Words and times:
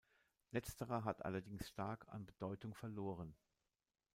Letzterer 0.49 1.03
hat 1.03 1.23
allerdings 1.23 1.67
stark 1.69 2.07
an 2.07 2.25
Bedeutung 2.25 2.73
verloren. 2.73 3.35